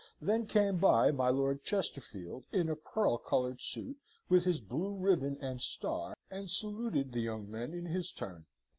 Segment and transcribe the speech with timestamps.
[0.19, 5.37] Then came by my Lord Chesterfield, in a pearl coloured suit, with his blue ribbon
[5.39, 8.47] and star, and saluted the young men in his turn.